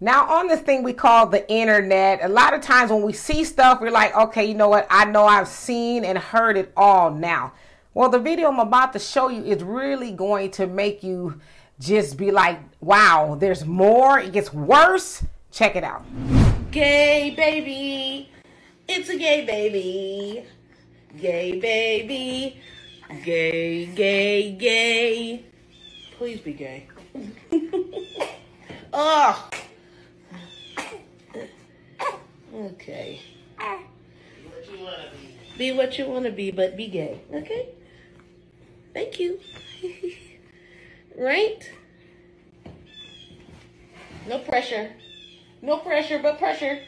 Now, 0.00 0.28
on 0.28 0.46
this 0.46 0.60
thing 0.60 0.84
we 0.84 0.92
call 0.92 1.26
the 1.26 1.50
internet, 1.50 2.20
a 2.22 2.28
lot 2.28 2.54
of 2.54 2.60
times 2.60 2.92
when 2.92 3.02
we 3.02 3.12
see 3.12 3.42
stuff, 3.42 3.80
we're 3.80 3.90
like, 3.90 4.14
okay, 4.16 4.44
you 4.44 4.54
know 4.54 4.68
what? 4.68 4.86
I 4.88 5.04
know 5.06 5.24
I've 5.24 5.48
seen 5.48 6.04
and 6.04 6.16
heard 6.16 6.56
it 6.56 6.72
all 6.76 7.10
now. 7.10 7.52
Well, 7.94 8.08
the 8.08 8.20
video 8.20 8.48
I'm 8.48 8.60
about 8.60 8.92
to 8.92 9.00
show 9.00 9.28
you 9.28 9.42
is 9.42 9.64
really 9.64 10.12
going 10.12 10.52
to 10.52 10.68
make 10.68 11.02
you 11.02 11.40
just 11.80 12.16
be 12.16 12.30
like, 12.30 12.60
wow, 12.80 13.36
there's 13.40 13.64
more. 13.64 14.20
It 14.20 14.32
gets 14.32 14.52
worse. 14.52 15.24
Check 15.50 15.74
it 15.74 15.82
out. 15.82 16.04
Gay 16.70 17.34
baby. 17.36 18.30
It's 18.86 19.08
a 19.08 19.18
gay 19.18 19.44
baby. 19.44 20.44
Gay 21.20 21.58
baby. 21.58 22.60
Gay, 23.24 23.86
gay, 23.86 24.52
gay. 24.52 25.44
Please 26.16 26.40
be 26.40 26.52
gay. 26.52 26.86
Ugh. 28.92 29.54
Okay. 32.58 33.20
Be 35.56 35.72
what 35.72 35.96
you 35.96 36.06
want 36.06 36.24
to 36.24 36.32
be, 36.32 36.50
but 36.50 36.76
be 36.76 36.88
gay. 36.88 37.20
Okay? 37.32 37.68
Thank 38.92 39.20
you. 39.20 39.38
right? 41.18 41.70
No 44.26 44.40
pressure. 44.40 44.92
No 45.62 45.78
pressure, 45.78 46.18
but 46.20 46.38
pressure. 46.38 46.80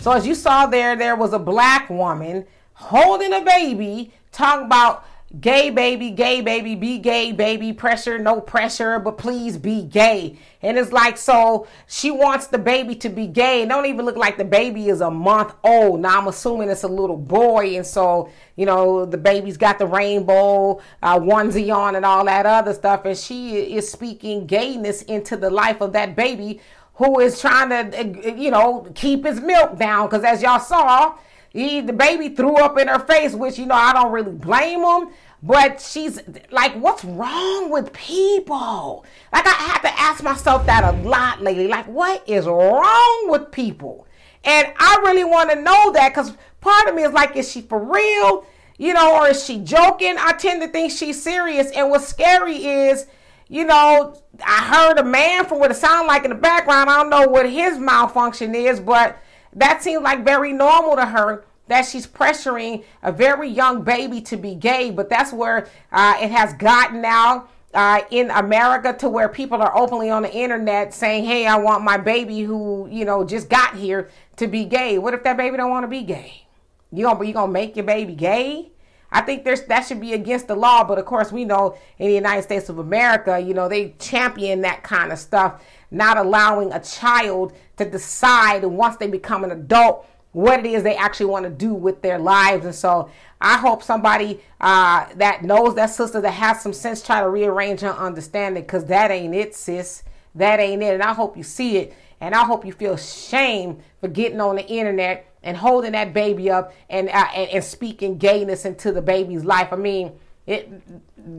So 0.00 0.10
as 0.10 0.26
you 0.26 0.34
saw 0.34 0.66
there, 0.66 0.94
there 0.96 1.16
was 1.16 1.32
a 1.32 1.38
black 1.38 1.88
woman 1.88 2.44
holding 2.74 3.32
a 3.32 3.40
baby, 3.40 4.12
talking 4.30 4.66
about 4.66 5.06
gay 5.40 5.70
baby, 5.70 6.10
gay 6.10 6.42
baby, 6.42 6.74
be 6.74 6.98
gay 6.98 7.32
baby, 7.32 7.72
pressure, 7.72 8.18
no 8.18 8.40
pressure, 8.40 8.98
but 8.98 9.16
please 9.16 9.56
be 9.56 9.82
gay. 9.82 10.38
And 10.60 10.76
it's 10.76 10.92
like, 10.92 11.16
so 11.16 11.66
she 11.86 12.10
wants 12.10 12.48
the 12.48 12.58
baby 12.58 12.94
to 12.96 13.08
be 13.08 13.26
gay. 13.26 13.62
It 13.62 13.68
don't 13.68 13.86
even 13.86 14.04
look 14.04 14.16
like 14.16 14.36
the 14.36 14.44
baby 14.44 14.88
is 14.88 15.00
a 15.00 15.10
month 15.10 15.54
old. 15.64 16.00
Now 16.00 16.20
I'm 16.20 16.28
assuming 16.28 16.68
it's 16.68 16.82
a 16.82 16.88
little 16.88 17.16
boy. 17.16 17.76
And 17.76 17.86
so, 17.86 18.30
you 18.56 18.66
know, 18.66 19.06
the 19.06 19.16
baby's 19.16 19.56
got 19.56 19.78
the 19.78 19.86
rainbow 19.86 20.80
uh, 21.02 21.18
onesie 21.18 21.74
on 21.74 21.96
and 21.96 22.04
all 22.04 22.24
that 22.26 22.44
other 22.44 22.74
stuff. 22.74 23.04
And 23.06 23.16
she 23.16 23.74
is 23.74 23.90
speaking 23.90 24.46
gayness 24.46 25.02
into 25.02 25.36
the 25.36 25.50
life 25.50 25.80
of 25.80 25.94
that 25.94 26.14
baby 26.14 26.60
who 26.94 27.18
is 27.20 27.40
trying 27.40 27.70
to, 27.70 28.34
you 28.38 28.50
know, 28.50 28.86
keep 28.94 29.24
his 29.24 29.40
milk 29.40 29.78
down. 29.78 30.08
Cause 30.10 30.24
as 30.24 30.42
y'all 30.42 30.60
saw, 30.60 31.16
he, 31.52 31.80
the 31.80 31.92
baby 31.92 32.30
threw 32.30 32.56
up 32.56 32.78
in 32.78 32.88
her 32.88 32.98
face, 32.98 33.34
which, 33.34 33.58
you 33.58 33.66
know, 33.66 33.74
I 33.74 33.92
don't 33.92 34.12
really 34.12 34.32
blame 34.32 34.82
him. 34.82 35.10
But 35.42 35.80
she's 35.80 36.20
like, 36.50 36.72
what's 36.74 37.04
wrong 37.04 37.70
with 37.70 37.92
people? 37.92 39.04
Like, 39.32 39.46
I 39.46 39.50
have 39.50 39.82
to 39.82 40.00
ask 40.00 40.22
myself 40.22 40.66
that 40.66 40.84
a 40.84 40.96
lot 41.02 41.42
lately. 41.42 41.66
Like, 41.66 41.86
what 41.88 42.26
is 42.28 42.46
wrong 42.46 43.26
with 43.28 43.50
people? 43.50 44.06
And 44.44 44.72
I 44.78 45.00
really 45.04 45.24
want 45.24 45.50
to 45.50 45.60
know 45.60 45.92
that 45.92 46.10
because 46.10 46.32
part 46.60 46.88
of 46.88 46.94
me 46.94 47.02
is 47.02 47.12
like, 47.12 47.36
is 47.36 47.50
she 47.50 47.60
for 47.60 47.78
real? 47.82 48.46
You 48.78 48.94
know, 48.94 49.20
or 49.20 49.28
is 49.28 49.44
she 49.44 49.58
joking? 49.58 50.16
I 50.18 50.32
tend 50.32 50.62
to 50.62 50.68
think 50.68 50.92
she's 50.92 51.20
serious. 51.20 51.70
And 51.72 51.90
what's 51.90 52.06
scary 52.06 52.64
is, 52.64 53.06
you 53.48 53.64
know, 53.64 54.16
I 54.44 54.62
heard 54.62 54.98
a 54.98 55.04
man 55.04 55.44
from 55.44 55.58
what 55.58 55.70
it 55.70 55.74
sounded 55.74 56.06
like 56.06 56.24
in 56.24 56.30
the 56.30 56.36
background. 56.36 56.88
I 56.88 56.96
don't 56.96 57.10
know 57.10 57.28
what 57.28 57.50
his 57.50 57.78
malfunction 57.78 58.54
is, 58.54 58.80
but 58.80 59.20
that 59.54 59.82
seems 59.82 60.02
like 60.02 60.24
very 60.24 60.52
normal 60.52 60.96
to 60.96 61.06
her 61.06 61.44
that 61.68 61.86
she's 61.86 62.06
pressuring 62.06 62.84
a 63.02 63.12
very 63.12 63.48
young 63.48 63.82
baby 63.82 64.20
to 64.20 64.36
be 64.36 64.54
gay. 64.54 64.90
But 64.90 65.08
that's 65.08 65.32
where 65.32 65.68
uh, 65.90 66.16
it 66.20 66.30
has 66.30 66.54
gotten 66.54 67.00
now. 67.00 67.48
Uh, 67.74 68.02
in 68.10 68.30
America, 68.32 68.92
to 68.92 69.08
where 69.08 69.30
people 69.30 69.62
are 69.62 69.74
openly 69.74 70.10
on 70.10 70.20
the 70.20 70.30
internet 70.30 70.92
saying, 70.92 71.24
"Hey, 71.24 71.46
I 71.46 71.56
want 71.56 71.82
my 71.82 71.96
baby 71.96 72.42
who 72.42 72.86
you 72.90 73.06
know 73.06 73.24
just 73.24 73.48
got 73.48 73.74
here 73.74 74.10
to 74.36 74.46
be 74.46 74.66
gay." 74.66 74.98
What 74.98 75.14
if 75.14 75.22
that 75.22 75.38
baby 75.38 75.56
don't 75.56 75.70
want 75.70 75.84
to 75.84 75.88
be 75.88 76.02
gay? 76.02 76.44
You 76.92 77.06
gonna 77.06 77.24
you 77.24 77.32
gonna 77.32 77.50
make 77.50 77.74
your 77.74 77.86
baby 77.86 78.14
gay? 78.14 78.72
I 79.12 79.20
think 79.20 79.44
there's 79.44 79.62
that 79.64 79.86
should 79.86 80.00
be 80.00 80.14
against 80.14 80.48
the 80.48 80.56
law, 80.56 80.82
but 80.82 80.98
of 80.98 81.04
course 81.04 81.30
we 81.30 81.44
know 81.44 81.76
in 81.98 82.08
the 82.08 82.14
United 82.14 82.42
States 82.42 82.68
of 82.68 82.78
America, 82.78 83.38
you 83.38 83.54
know, 83.54 83.68
they 83.68 83.94
champion 83.98 84.62
that 84.62 84.82
kind 84.82 85.12
of 85.12 85.18
stuff, 85.18 85.62
not 85.90 86.16
allowing 86.16 86.72
a 86.72 86.80
child 86.80 87.52
to 87.76 87.84
decide 87.84 88.64
once 88.64 88.96
they 88.96 89.06
become 89.06 89.44
an 89.44 89.50
adult 89.50 90.06
what 90.32 90.60
it 90.60 90.66
is 90.66 90.82
they 90.82 90.96
actually 90.96 91.26
want 91.26 91.44
to 91.44 91.50
do 91.50 91.74
with 91.74 92.02
their 92.02 92.18
lives. 92.18 92.64
And 92.64 92.74
so 92.74 93.10
I 93.40 93.58
hope 93.58 93.82
somebody 93.82 94.40
uh, 94.60 95.06
that 95.16 95.42
knows 95.42 95.74
that 95.74 95.86
sister 95.86 96.20
that 96.20 96.30
has 96.30 96.62
some 96.62 96.72
sense 96.72 97.02
try 97.02 97.20
to 97.20 97.28
rearrange 97.28 97.80
her 97.80 97.90
understanding 97.92 98.62
because 98.62 98.86
that 98.86 99.10
ain't 99.10 99.34
it, 99.34 99.54
sis. 99.54 100.02
That 100.34 100.60
ain't 100.60 100.82
it. 100.82 100.94
And 100.94 101.02
I 101.02 101.12
hope 101.12 101.36
you 101.36 101.42
see 101.42 101.76
it. 101.76 101.94
And 102.22 102.36
I 102.36 102.44
hope 102.44 102.64
you 102.64 102.72
feel 102.72 102.96
shame 102.96 103.80
for 104.00 104.06
getting 104.06 104.40
on 104.40 104.54
the 104.54 104.64
internet 104.64 105.26
and 105.42 105.56
holding 105.56 105.90
that 105.92 106.14
baby 106.14 106.52
up 106.52 106.72
and, 106.88 107.08
uh, 107.08 107.26
and, 107.34 107.50
and 107.50 107.64
speaking 107.64 108.16
gayness 108.16 108.64
into 108.64 108.92
the 108.92 109.02
baby's 109.02 109.44
life. 109.44 109.72
I 109.72 109.76
mean, 109.76 110.12
it 110.46 110.70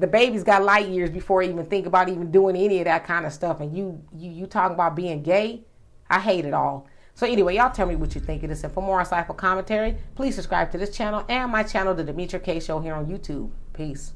the 0.00 0.06
baby's 0.06 0.42
got 0.42 0.62
light 0.62 0.88
years 0.88 1.10
before 1.10 1.42
even 1.42 1.66
think 1.66 1.84
about 1.84 2.08
even 2.08 2.30
doing 2.30 2.56
any 2.56 2.78
of 2.78 2.86
that 2.86 3.04
kind 3.04 3.26
of 3.26 3.32
stuff. 3.34 3.60
And 3.60 3.76
you 3.76 4.02
you 4.16 4.30
you 4.30 4.46
talking 4.46 4.74
about 4.74 4.96
being 4.96 5.22
gay? 5.22 5.64
I 6.08 6.18
hate 6.18 6.46
it 6.46 6.54
all. 6.54 6.86
So 7.14 7.26
anyway, 7.26 7.56
y'all 7.56 7.70
tell 7.70 7.86
me 7.86 7.96
what 7.96 8.14
you 8.14 8.20
think 8.22 8.42
of 8.42 8.48
this. 8.48 8.64
And 8.64 8.72
for 8.72 8.82
more 8.82 9.02
insightful 9.02 9.36
commentary, 9.36 9.98
please 10.14 10.34
subscribe 10.34 10.72
to 10.72 10.78
this 10.78 10.96
channel 10.96 11.26
and 11.28 11.52
my 11.52 11.62
channel, 11.62 11.94
The 11.94 12.04
Demetra 12.04 12.42
Kaye 12.42 12.60
Show 12.60 12.80
here 12.80 12.94
on 12.94 13.04
YouTube. 13.04 13.50
Peace. 13.74 14.14